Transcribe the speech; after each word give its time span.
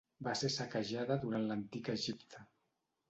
Va 0.27 0.31
ser 0.37 0.49
saquejada 0.53 1.17
durant 1.25 1.45
l'antic 1.51 1.93
Egipte. 1.99 2.43